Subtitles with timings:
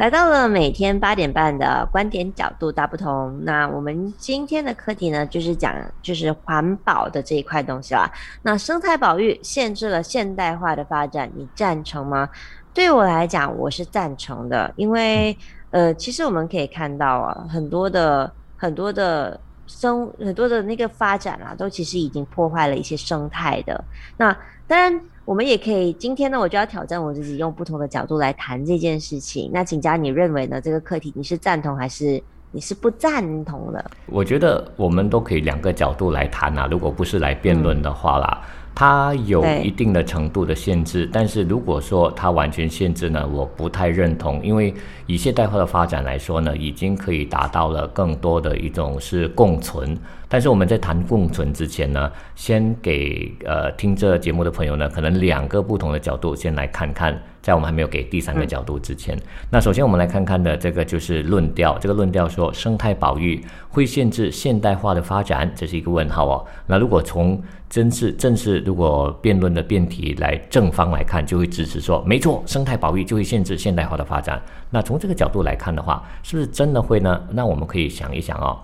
[0.00, 3.38] 来到了每天八点半的观点角度大不同。
[3.44, 8.10] 那我们今天的课题呢，就是讲就是环保的这一块东西啦。
[8.40, 12.26] 那生态保育限制了现代化的发展，你赞成吗？
[12.72, 15.36] 对我来讲，我是赞成的，因为
[15.70, 23.84] 呃，其实我们可以看到啊，很多的很多的生很多的那个发展啊，都其实已经破坏了一些生态的。
[24.16, 24.34] 那
[24.66, 24.98] 当然。
[25.30, 29.48] 我们也可以，今天呢，我就要挑战我自己，用不同的角度来谈这件事情。
[29.54, 30.60] 那请嘉，你认为呢？
[30.60, 33.90] 这个课题你是赞同还是你是不赞同的？
[34.06, 38.42] 我觉得我们都可以两个角度来谈啊，如果不是来辩论的话啦。
[38.74, 44.74] 它有一定的程度的限制，但是如果说它完全限制呢，我不太认同，因为
[45.06, 49.96] 以现代化的发展来说呢，已经可以达到了更多的一种是共存。
[50.32, 59.18] 但是我们在谈共存之前呢，先给呃听这节目的朋友呢，可能两个不同的角度先来看看，在我们还没有给第三个角度之前，
[59.50, 66.46] 那首先我们来看看的这个就是论调，这个论调说生态保育会限制现代化的发展，这是一个问号哦。
[66.64, 74.40] 那如果从真是正式如果辩论的辩题来正方来看，就会支持说没错，生态保育就会限制现代化的发展。
[74.70, 77.20] 那从这个角度来看的话，是不是真的会呢？
[77.32, 78.56] 那我们可以想一想哦。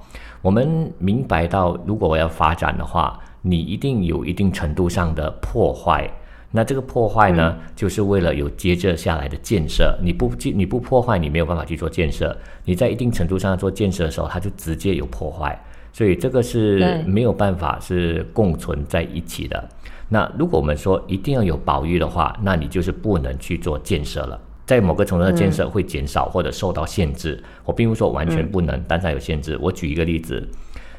[0.46, 6.08] 我们明白到，如果我要发展的话，你一定有一定程度上的破坏。
[6.52, 9.98] 那这个破坏呢，就是为了有接着下来的建设。
[10.00, 12.38] 你不你不破坏，你没有办法去做建设。
[12.64, 15.60] 你在一定程度上做建设的时候，它就直接有破坏。
[15.92, 19.68] 所以这个是没有办法是共存在一起的。
[20.08, 24.40] 那如果我们说一定要有保育的话，那你就是不能去做建设了。
[24.66, 29.56] 在某个程度的建设会减少或者受到限制，我并不说完全不能，但是有限制。
[29.62, 30.46] 我举一个例子，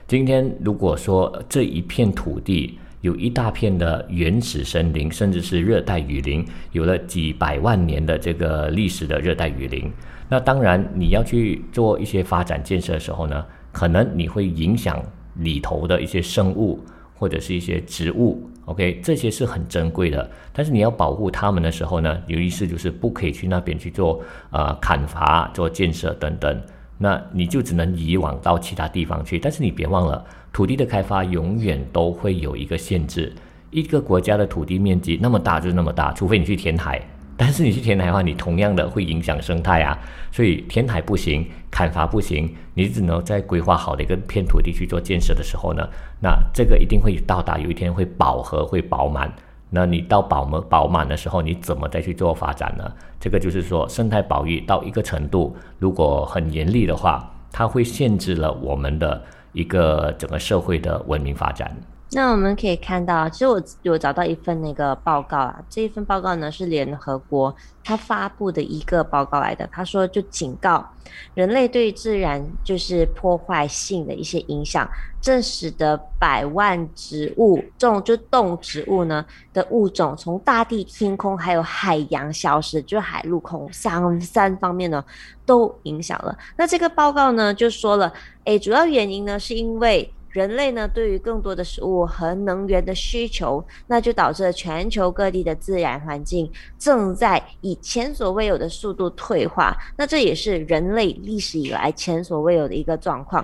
[0.08, 9.92] 今天如果说这一片土地有一大片的原始森林，甚至是热带雨林，有了几百万年的这个历史的热带雨林，
[10.30, 15.04] 那当然你要去做一些发展建设的时候呢，可能你会影响
[15.36, 16.80] 里头的一些生物
[17.14, 18.50] 或者是一些植物。
[18.68, 26.62] OK，这些是很珍贵的，但是你要保护它们的时候呢，有意思就是不可以去那边去做呃砍伐、做建设等等，
[26.98, 29.40] 那你就只能移往到其他地方去。
[29.40, 33.34] 但是你别忘了，土地的开发永远都会有一个限制，
[33.72, 37.02] 一个国家的土地面积那么大就那么大，除非你去填海。
[37.38, 39.98] 但是你去填海的话，你同样的会影响生态啊，
[40.32, 45.88] 所以填海不行，砍伐不行，你只能在规划好的一个片土地去做建设的时候呢，
[46.20, 49.32] 那这个一定会到达有一天会饱和会饱满，
[49.70, 52.92] 那你到饱满饱满的时候，你怎么再去做发展呢？
[53.20, 61.76] 这个就是说生态保育到一个程度，如果很严厉的话，它会限制了我们的一个整个社会的文明发展。
[62.12, 67.54] 那我们可以看到，其实我有找到一份那个报告啊，这一份报告呢是联合国
[67.84, 69.68] 它发布的一个报告来的。
[69.70, 70.90] 他说，就警告
[71.34, 74.90] 人类对自然就是破坏性的一些影响，
[75.22, 85.04] 正使得百万植物这种就动植物呢的物种从大地、天空还有海洋消失，就海陆空三三方面呢
[85.46, 86.38] 都影响了。
[86.56, 88.14] 那这个报告呢就说了，
[88.46, 90.10] 哎，主要原因呢是因为。
[90.38, 99.76] 人类呢，对于更多的食物和能源的需求，那就导致了全球各地的自然环境正在以前所未有的速度退化。
[99.98, 103.44] 那这也是人类历史以来前所未有的一个状况。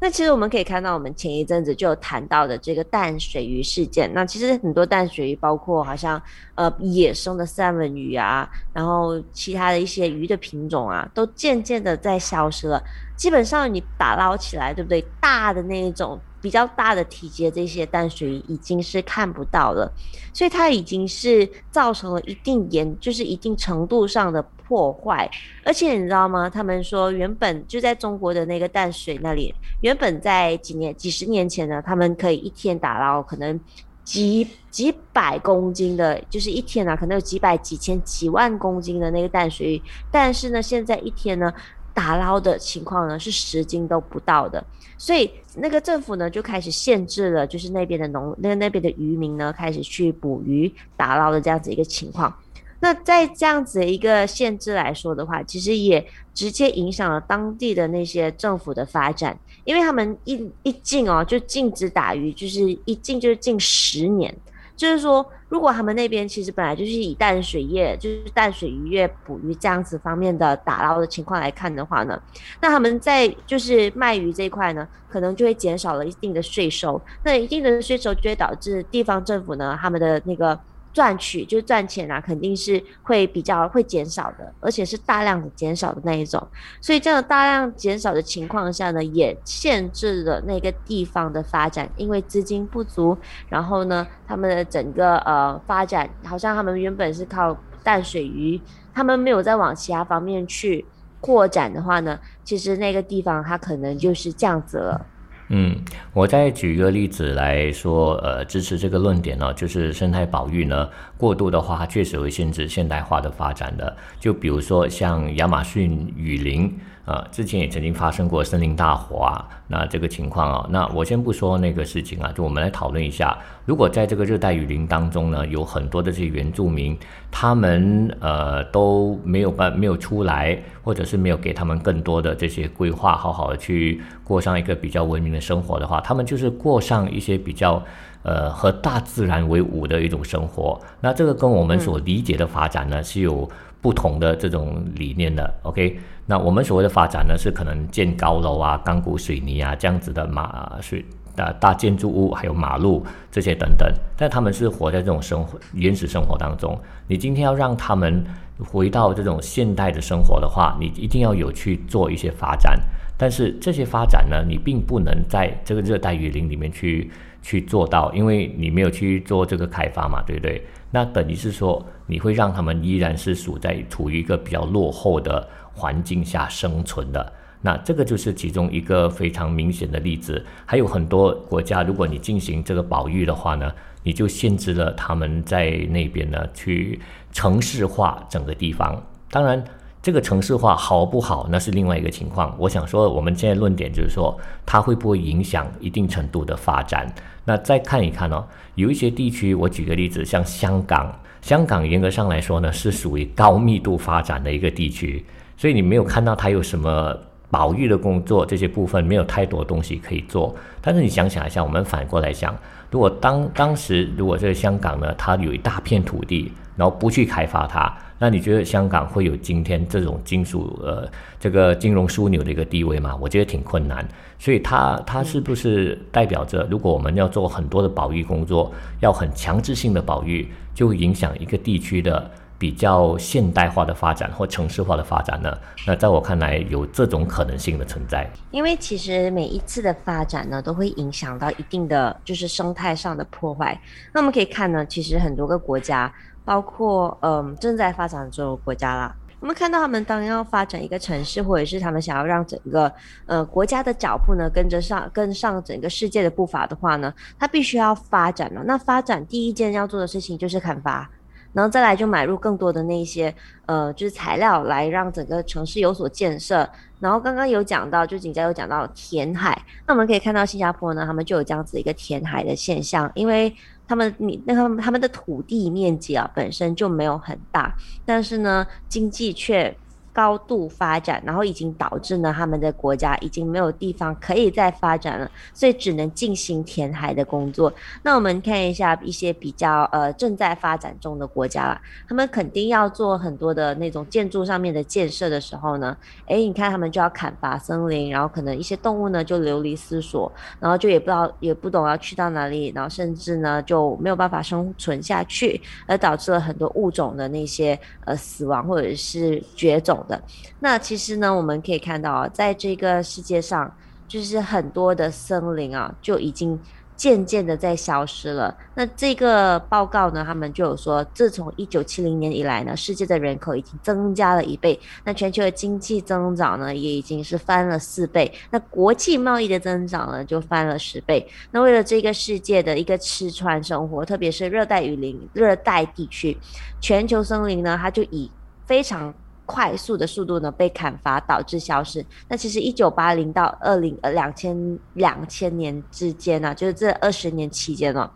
[0.00, 4.08] 那其实我们可以看到，我们前一阵子就谈到的这个淡水鱼事件。
[4.14, 6.22] 那其实很多淡水鱼，包括好像
[6.54, 12.80] 呃野生的三文鱼啊，然后其他的一些鱼的品种啊，都渐渐的在消失了。
[13.16, 15.04] 基本上你打捞起来，对不对？
[15.20, 16.16] 大的那一种。
[16.40, 19.92] 比较大的体积的这些淡水鱼已经是看不到了，
[20.32, 25.28] 所以它已经是造成了一定严，就是一定程度上的破坏。
[25.64, 26.48] 而且你知道吗？
[26.48, 33.58] 他们说原本就在中国的那个淡水那里，原本在几年、几十年前呢，他们可以一天打捞可能
[34.04, 39.82] 几几百公斤的，就是一天啊，可能有几百、几千、几万公斤的那个淡水鱼。
[40.10, 41.52] 但是呢，现在一天呢，
[41.98, 44.64] 打捞的情况呢是十斤都不到的。
[44.96, 52.32] 所以那个政府呢就开始限制了，就是那边的农那那边的渔民呢开始去捕鱼打捞的这样子一个情况。
[52.78, 64.32] 那在这样子一个限制来说的话，其实也直接影响了当地的那些政府的发展，因为他们一一禁哦就禁止打鱼，就是一禁就是禁十年。
[64.76, 72.20] 就是说，如果他们那边其实本来就是以淡水业，就是淡水渔业捕鱼这样子方面的打捞的情况来看的话呢，
[72.60, 77.00] 那他们在就是卖鱼这一块呢，可能就会减少了一定的税收。
[77.24, 80.58] 那一定的税收就会导致地方政府呢，他们的那个。
[80.92, 86.44] 赚取就是赚钱啊，肯定是会比较会减少的，而且是大量的减少的那一种。
[86.80, 93.16] 所以这样大量减少的情况下呢，也限制了那个地方的发展，因为资金不足。
[93.48, 98.60] 然后呢，他们的整个呃发展，好像他们原本是靠淡水鱼，
[98.92, 100.84] 他们没有再往其他方面去
[101.20, 105.06] 扩展的话呢，其实那个地方它可能就是这样子了。
[105.48, 105.76] 嗯，
[106.12, 113.96] 我再举一个例子来说，呃，支持这个论点呢，就是生态保育呢过度的话，确实会限制现代化的发展的。
[114.20, 116.72] 就比如说像亚马逊雨林。
[117.08, 123.34] 呃，之前也曾经发生过森林大火啊，那这个情况啊，那我先不说那个事情啊，就我们来讨论一下，
[123.64, 126.94] 如果在这个热带雨林当中呢，有很多的这些原住民，
[127.30, 137.82] 他们呃都没有办没有出来，或者是没有给他们更多的这些规划，好好的去过上一个比较文明的生活的话，他们就是过上一些比较
[138.22, 143.48] 呃和大自然为伍的一种生活，那这个跟我们所理解的发展呢是有
[143.80, 145.98] 不同的这种理念的，OK。
[146.26, 151.04] 那我们所谓的发展呢，是可能建高楼啊、钢骨水泥啊这样子的马水
[151.34, 153.88] 大大建筑物，还有马路这些等等。
[154.16, 156.78] 但他们是活在这种生活原始生活当中。
[157.06, 158.22] 你今天要让他们
[158.58, 162.78] 回到这种现代的生活的话，你一定要有去做一些发展。
[163.16, 167.10] 但是这些发展呢，你并不能在这个热带雨林里面去
[167.42, 170.62] 去做到，因为你没有去做这个开发嘛，对不对？
[170.90, 175.48] 那等于是说，你会让他们依然是处在处于一个比较落后的。
[175.78, 180.44] 环境下生存的，那这个就是其中一个非常明显的例子。
[180.66, 186.98] 还有很多国家，如果你进行这个保育的话呢，你就限制了他们在那边呢去
[187.30, 189.00] 城市化整个地方。
[189.30, 189.62] 当然，
[190.00, 192.54] 这个城市化好不好，那是另外一个情况。
[192.58, 197.12] 我想说，我们现在论点就是说，它会不会影响一定程度的发展？
[197.44, 198.44] 那再看一看哦，
[198.76, 205.24] 有一些地区，我举个例子，像香港，香港严格上来说呢，是属于高密度发展的一个地区。
[205.56, 207.16] 所以你没有看到它有什么
[207.50, 210.54] 保育的工作，这些部分没有太多东西可以做。
[210.80, 212.56] 但是你想想一下，我们反过来想，
[212.90, 223.16] 如果当当时如果这个香港呢，它有一大片土地，然后不去开发它，那你觉得香港会有今天这种金属呃这个金融枢纽的一个地位吗？
[223.20, 224.06] 我觉得挺困难。
[224.38, 232.30] 所以它它是不是代表着，如果我们要做很多的保育工作，要很强制性的保育，就会影响一个地区的？
[232.60, 235.56] 比较现代化的发展或城市化的发展呢？
[235.86, 238.28] 那在我看来，有这种可能性的存在。
[238.50, 243.80] 因为其实每一次的发展呢，都会影响到一定的就是生态上的破坏。
[244.12, 246.12] 那我们可以看呢，其实很多个国家，
[246.48, 252.90] 包括嗯正在发展中的国家啦，我们看到他们当要发展一个城市，或者是他们想要让整个
[253.26, 258.62] 呃国家的脚步呢跟着上跟上整个世界的步伐的话呢，他必须要发展了。
[258.64, 261.10] 那发展第一件要做的事情就是砍伐。
[261.52, 263.34] 然后再来就买入更多的那些
[263.66, 266.68] 呃，就是材料来让整个城市有所建设。
[267.00, 273.54] 然后刚刚有讲到，就景家有讲到填海，那我们可以看到新加坡呢，他们就有这样子一个填海的现象，因为
[273.86, 279.76] 他们你那他们他们的土地面积啊本身就没有很大，但是呢经济却。
[280.18, 287.72] 高度发展，然后已经导致呢，他们的国家已经没有地方可以再发展了，所以只能进行填海的工作。
[288.02, 295.96] 那我们看一下一些比较呃正在发展中的国家啦，他们肯定要做很多的那种建筑上面的建设的时候呢，
[296.26, 310.04] 哎，你看他们就要砍伐森林，然后可能一些动物呢就流离失所，然后就也不知道也不懂要去到哪里，然后甚至呢就没有办法生存下去，而导致了很多物种的那些呃死亡或者是绝种。
[310.08, 310.20] 的
[310.58, 313.72] 那其实呢，我们可以看到啊，在这个世界上，
[314.08, 316.58] 就是很多的森林啊，就已经
[316.96, 318.52] 渐渐的在消失了。
[318.74, 331.24] 那这个报告呢，他们就有说，自从一九七零年以来呢，世界的人口已经增加了一倍，那全球的经济增长呢，也已经是翻了四倍，那国际贸易的增长呢，就翻了十倍。
[331.52, 336.36] 那为了这个世界的一个吃穿生活，特别是热带雨林、热带地区，
[336.80, 338.28] 全球森林呢，它就以
[338.66, 339.14] 非常
[339.48, 342.04] 快速的速度呢被砍伐导致消失。
[342.28, 348.10] 那其实一九八零到二零呃两千两千年之间呢，就是这二十年期间呢，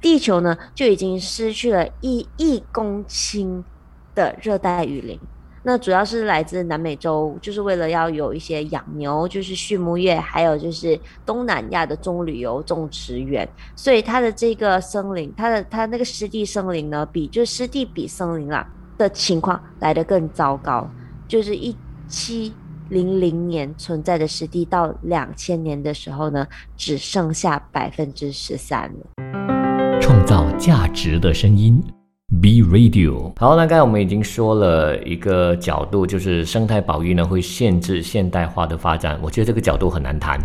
[0.00, 3.64] 地球呢就已经失去了一亿公顷
[4.14, 5.18] 的热带雨林。
[5.62, 13.46] 那主要是来自南美洲，就是为了要有一些养牛，就是畜牧业，还有就是东南亚的棕榈油种植园，
[13.76, 18.66] 所以它的这个森林，它的它那个湿地森林呢，比就是湿地比森林啊
[19.00, 20.86] 的情况来得更糟糕，
[21.26, 21.74] 就是一
[22.06, 22.52] 七
[22.90, 30.00] 零零年存在的湿地，到两千年的时候呢，只剩下百分之十三了。
[30.02, 31.82] 创造价值的声音。
[32.40, 39.18] B Radio，好，那刚才我们已经说了一个角度，就是生态保育呢会限制现代化的发展。
[39.20, 40.38] 我觉得这个角度很难谈，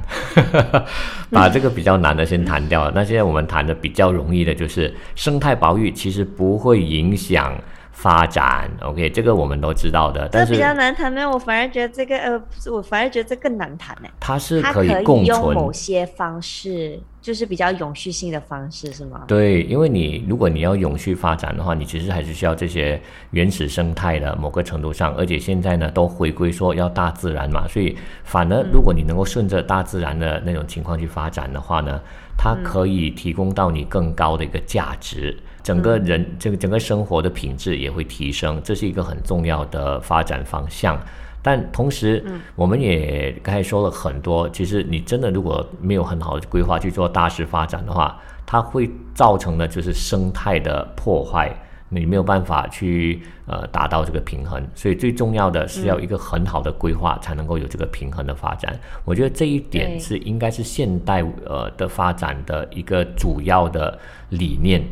[1.30, 2.92] 把这个比较难的先谈掉了。
[2.96, 7.54] 那现在我们谈的比较容易的就是生态保育，其实不会影响。
[7.96, 11.28] 发展，OK，这个我们都知道的，但是比较难谈呢。
[11.28, 14.10] 我反而觉得这个，呃，我反而觉得这更难谈呢。
[14.20, 19.24] 它是可以共存，某些方式就是比较永续性的方式，是吗？
[19.28, 32.02] 对，因为你如果你要永续发展的话，你其实还是需要这些原始生态的某个程度上，而且现在呢都回归说要大自然嘛，所以反而如果你能够顺着大自然的那种情况去发展的话呢，
[32.38, 35.36] 它可以提供到你更高的一个价值。
[35.66, 40.96] 整个人这个整个生活的品质也会提升，这是一个很重要的发展方向。
[41.42, 42.24] 但同时，
[42.56, 51.52] 我们也刚才说了很多，其实你真的如果没有很好的规划去做大势发展的话，它会造成的就是生态的破坏，
[51.90, 54.64] 你没有办法去呃达到这个平衡。
[54.76, 58.80] 所以最重要的是要一个很好的规划，才能够有这个平衡的发展。
[59.04, 63.98] 我觉得这一点是应该是现代呃的发展的一个主要的
[64.30, 64.84] 理念。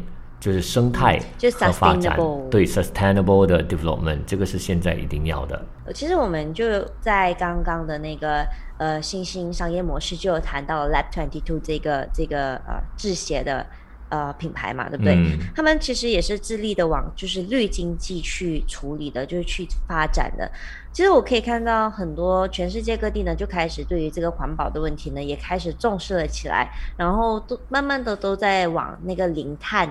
[0.44, 2.18] 就是生态和发展，
[2.52, 5.66] 对 sustainable 的 development，这个是现在一定要的。
[5.94, 6.66] 其实我们就
[7.00, 8.46] 在刚刚的那个
[8.78, 13.66] 呃新兴商业模式就有谈到 Lab Twenty Two 这个这个呃制鞋的
[14.10, 15.18] 呃品牌嘛，对不对？
[15.56, 20.52] 他们其实也是致力的往就是绿经济去处理的，就是去发展的。
[20.92, 29.90] 其实我可以看到很多全世界各地呢就开始对于这个环保的问题呢也开始重视了起来，然后都慢慢的都在往那个零碳。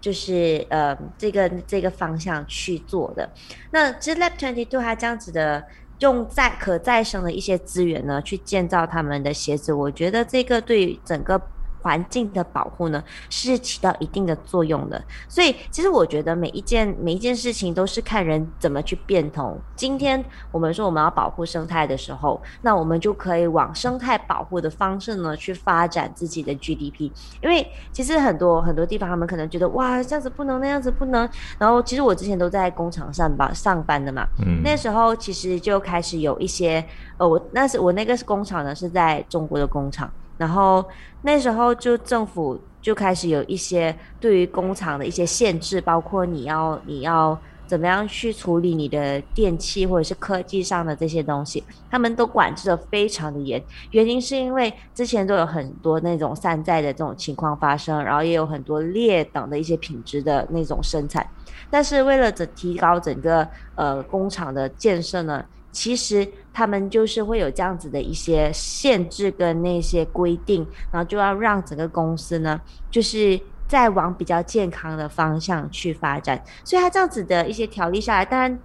[0.00, 3.28] 就是呃，这个这个方向去做的。
[3.70, 5.64] 那其实 Lab Twenty Two 它这样子的
[5.98, 11.40] 用再可再生的一些资源呢，去建造他们的鞋子，我觉得这个对整个。
[11.80, 15.02] 环境的保护呢，是起到一定的作用的。
[15.28, 19.58] 所以，其实我觉得每一件每一件事情都是看人怎么去变通。
[19.76, 27.10] 今天我们说我们要保护生态的时候，那我们就可以往生态保护的方式呢去发展自己的 GDP。
[27.42, 31.28] 因为其实很多很多地方，他们可能觉得哇，这样子不能，那样子不能。
[31.58, 36.84] 然后，其实我之前都在工厂上班上班的嘛，嗯，那时候其实就开始有一些，
[37.16, 40.10] 呃，我那是我那个是工厂呢，是在中国的工厂。
[40.38, 40.82] 然后
[41.20, 53.62] 那时候就政府就开始有一些对于工厂的一些限制，包括你要你要怎么样去处理你的电器或者是科技上的这些东西，他们都管制的非常的严。
[53.90, 61.26] 原因是因为之前都有很多那种山寨的这种情况发生，然后也有很多劣等的一些品质的那种生产。
[61.68, 65.44] 但是为了整提高整个呃工厂的建设呢？
[65.78, 76.42] 其实他们就是会有这样子的一些限制跟那些规定，然后就要让整个公司呢，就是在往比较健康的方向去发展。
[76.64, 78.58] 所以他这样子的一些条例下来，当然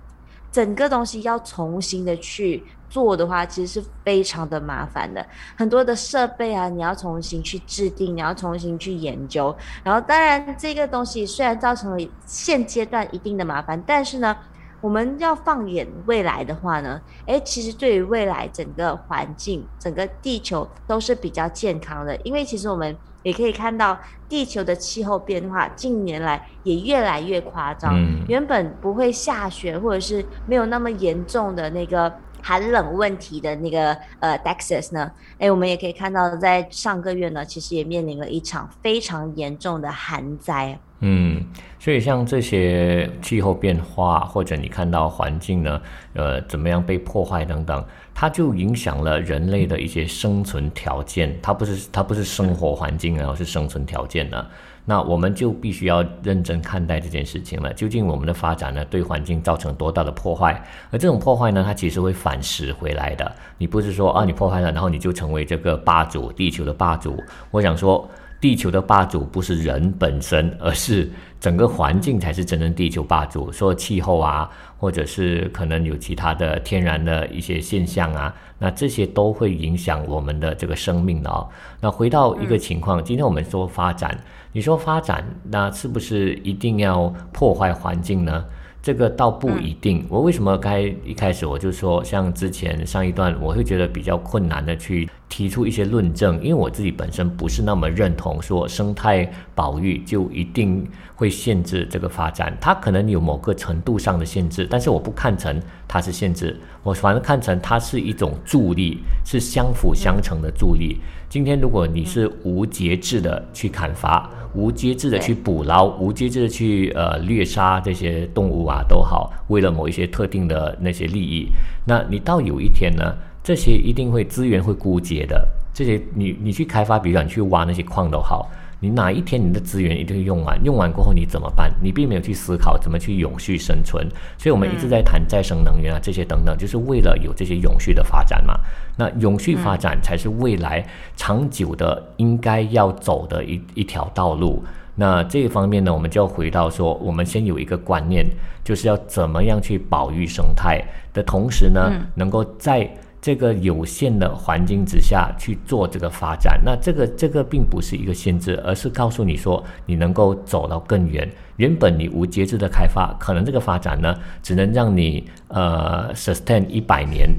[0.51, 5.23] 整个东西要重新的去做的话，其实是非常的麻烦的。
[5.55, 9.55] 很多的设备啊，你要重新去制定，你要重新去研究。
[9.83, 14.35] 然后当然这个东西虽然造成了现阶段一定的麻烦，但是呢。
[14.83, 23.97] 我们要放眼未来的话呢，诶，其实对于未来整个环境、整个地球都是比较健康的，因为其实我们也可以看到
[24.27, 27.93] 地球的气候变化近年来也越来越夸张。
[28.27, 40.77] 原本不会下雪或者是没有那么严重的那个寒冷问题的那个呃 Texas 呢，诶，我们也可以看到在上个月呢，其实也面临了一场非常严重的寒灾。
[41.05, 41.43] 嗯，
[41.79, 45.81] 所以像这些气候变化，或者你看到环境呢，
[46.13, 47.83] 呃，怎么样被破坏等等，
[48.15, 51.37] 它就影响了人类的一些生存条件。
[51.41, 54.45] 它不是它不是生活环境啊，是生存条件呢。
[54.85, 57.73] 那我们就必须要认真看待这件事情了。
[57.73, 60.63] 究竟我们的发展呢，对环境造成多大的破坏？
[60.89, 63.29] 而这种破坏呢，它其实会反噬回来的。
[63.57, 67.21] 你不是说啊，你破坏了，然后你就成为这个霸主，地球的霸主。
[67.51, 68.09] 我想说。
[68.43, 71.09] 地球的霸主不是人本身，而是
[71.39, 73.49] 整个环境才是真正地球霸主。
[73.53, 81.47] 说气候啊，或者是可能有其他的天然的一些现象啊，那这些都会影响我们的这个生命的哦。
[81.79, 84.13] 那回到一个情况，今天我们说发展，
[84.51, 88.43] 你说发展，那是不是一定要破坏环境呢？
[88.83, 90.05] 这个倒不一定。
[90.09, 100.85] 我为什么开一开始我就说，像之前上一段，我会觉得比较困难的去提出一些论证，因为我自己本身不是那么认同说生态保育就一定
[101.15, 110.97] 会限制这个发展，它可能有某个程度上的限制，但是我不看成它是限制，我反而看成它是一种助力，是相辅相成的助力。
[111.29, 114.29] 今天如果你是无节制的去砍伐。
[114.53, 121.47] 无节制的去捕捞，无节制的去呃猎杀这些动物啊，都好，为了某一些特定的那些利益，
[121.85, 128.49] 那你到有一天呢，这些一定会资源会枯竭的，这些你你去开发，比如说你去挖那些矿都好。
[128.83, 131.71] 你哪一天你的资源一定会用完，用完过后你怎么办？
[131.81, 134.05] 你并没有去思考怎么去永续生存，
[134.37, 138.59] 所以我们一直在谈再生能源啊，这些等等，就是为了有这些永续的发展嘛。
[138.97, 140.85] 那永续发展才是未来
[141.15, 144.61] 长久的应该要走的一一条道路。
[144.95, 148.25] 那这一方面呢，我们就要回到说，我们先有一个观念，
[148.65, 152.93] 就是要怎么样去保育生态的同时呢，能够在。
[153.23, 161.25] 这个有限的环境之下去做这个发展，那这个这个并不是一个限制，而是告诉你说你能够走到更远。
[161.55, 167.29] 原本你无节制的开发，可能这个发展呢只能让你呃 sustain 一百年，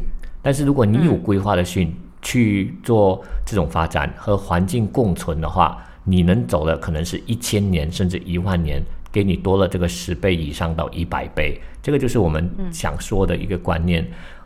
[0.40, 14.02] 但是如果你有规划的去去做这种发展和环境共存的话，你能走的可能是一千年甚至一万年，给你多了这个十倍以上到一百倍，这个就是我们想说的一个观念。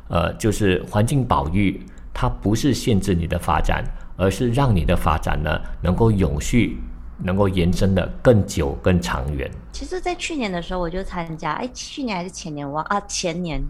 [0.09, 1.81] 呃，就是环境保育，
[2.15, 3.85] 它不是限制你的发展，
[4.17, 6.79] 而是让你的发展呢能够永续，
[7.23, 9.51] 能够延伸的更久、更长远。
[9.71, 13.63] 其实，在去年的时候，我就参加，哎，去年还是前年，我啊，前年，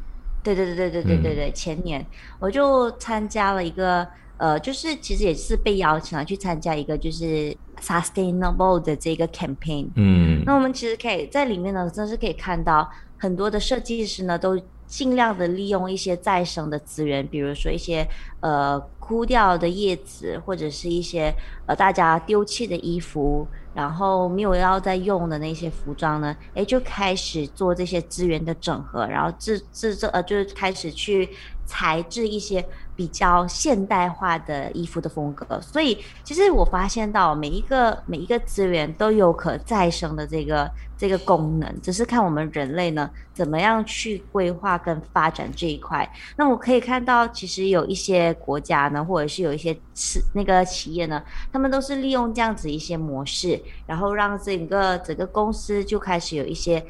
[0.43, 2.07] 对对对对对对对对，前年
[2.39, 9.89] 我就参加了一个，呃，就是其实也是被邀请了去参加一个就是 sustainable 的这个 campaign。
[9.97, 14.57] 嗯，那我们其实可以在里面呢，真是可以看到很多的设计师呢都。
[14.89, 18.09] 尽量的利用一些再生的资源，比如说一些
[18.41, 21.33] 呃枯掉的叶子，或者是一些
[21.67, 31.29] 呃大家丢弃的衣服，然后没有要再用的那些服装呢，诶，就开始做这些资源的整合，然后制制这呃就是开始去
[31.69, 32.67] 材质一些。
[32.99, 46.13] 比较现代化的衣服的风格，所以其实我发现到每一个每一个资源都有可再生的这个这个功能，只是看我们人类呢怎么样去规划跟发展这一块。
[46.37, 56.85] 那我可以看到，其实有一些国家呢，或者是有一些企那个企业呢，他们都是利用这样子一些模式，然后让整个整个公司就开始有一些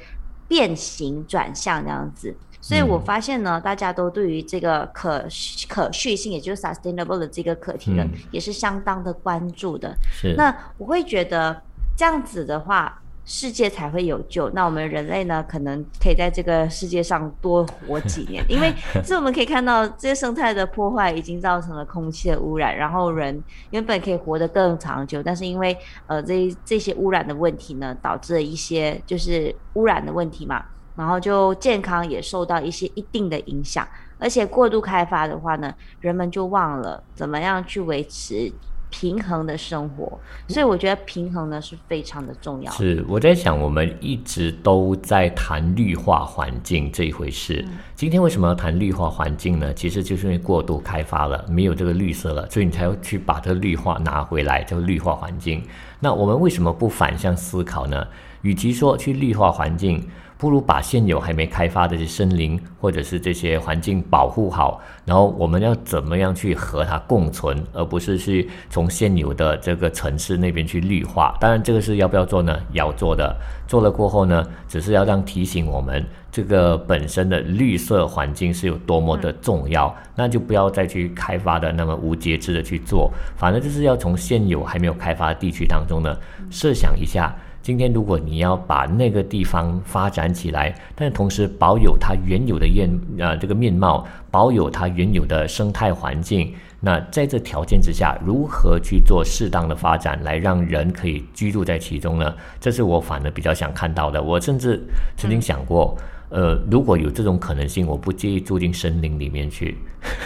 [0.49, 2.35] 变形转向这样子。
[2.68, 5.24] 所以我发现呢，大家都对于这个可
[5.66, 9.96] 可续性，也就是 sustainable 的这个课题呢，也是相当的关注的。
[10.12, 10.35] 是。
[10.37, 11.62] 那我会觉得
[11.96, 14.50] 这样子的话，世界才会有救。
[14.50, 18.70] 那我们人类呢，可能可以在这个世界上多活几 年，因为
[19.02, 25.74] 是我们可以看到这些生态的破坏已经造成了空气的污染，然后人原本可以活得更长久，但是因为
[26.07, 30.62] 呃这这些污染的问题呢，导致了一些就是污染的问题嘛。
[30.99, 33.87] 然后就健康也受到一些一定的影响，
[34.19, 38.51] 而且过度开发的话呢，人们就忘了怎么样去维持
[38.91, 42.73] 平衡的生活，所以我觉得平衡呢是非常的重要。
[42.73, 47.65] 是我在想，我们一直都在谈绿化环境这一回事。
[47.95, 49.73] 今天为什么要谈绿化环境呢？
[49.75, 55.63] 其实就是因为过度开发了，没有这个绿色了，所以你才要去把这个绿化拿回来，叫绿化环境。
[56.01, 58.05] 那我们为什么不反向思考呢？
[58.43, 71.37] 与其说去绿化环境，不如把现有还没开发的这些森林或者是这些环境保护好，然后我们要怎么样去和它共存，而不是去从现有的这个城市那边去绿化。
[71.40, 72.57] 当然，这个是要不要做呢？
[72.72, 73.37] 要做的。
[73.66, 83.11] 做了过后呢，只是要让提醒我们这个本身的绿色环境是有多么的重要，那就不要再去开发的那么无节制的去做。
[83.37, 86.16] 反正就是要从现有还没有开发地区当中呢，
[86.48, 87.35] 设想一下。
[87.61, 92.88] 今天，如果你要把那个地方发展起来，但同时保有它原有的面
[93.21, 102.35] 啊这个面貌，保有它原有的生态环境，那在这条件之下，如何去做适当的发展，来让人可以居住在其中呢？
[102.59, 104.23] 这是我反而比较想看到的。
[104.23, 104.83] 我甚至
[105.16, 105.97] 曾经想过。
[106.31, 109.79] 呃，如果有这种可能性，我不介意住进森林里面去。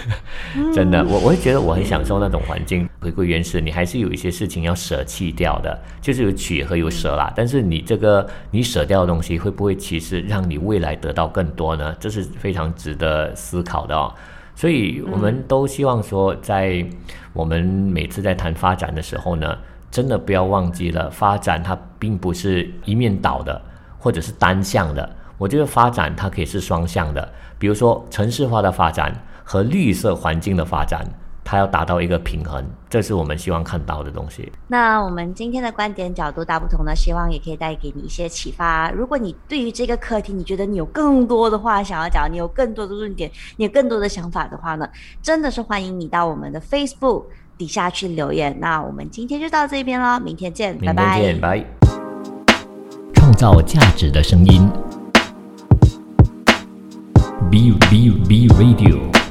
[0.75, 3.61] 真的，我我会觉得我很享受那种环境，回归原始。
[3.61, 7.33] 你还是有一些事情要舍弃掉的，就是有取和有舍啦。
[7.37, 11.95] 但是你这个你舍掉的东西，会不会其实让你未来得到更多呢？
[12.01, 14.13] 这是非常值得思考的哦。
[14.55, 16.85] 所以我们都希望说，在
[17.33, 19.57] 我们每次在谈发展的时候呢，
[19.91, 23.63] 真的不要忘记了，发展它并不是一面倒的，
[23.99, 25.09] 或者是单向的。
[25.39, 29.13] 我觉得发展它可以是双向的，比如说城市化的发展
[29.45, 31.07] 和绿色环境的发展。
[31.45, 34.51] 它要达到一个平衡，这是我们希望看到的东西。
[34.69, 38.89] 那我们今天的观点角度大不同呢，希望也可以带给你一些启发。
[38.93, 44.89] 如果你对于这个课题，你觉得你有更多的话想要讲，你有更多的论点，你有更多的想法的话呢，
[45.21, 47.25] 真的是欢迎你到我们的 Facebook
[47.59, 48.57] 底下去留言。
[48.61, 51.17] 那我们今天就到这边了，明天见，拜拜。
[51.17, 51.67] 明天见，拜。
[53.15, 54.71] 创造价值的声音
[57.53, 59.22] ，B B B Radio。